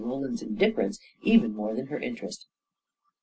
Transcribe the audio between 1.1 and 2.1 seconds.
even more than her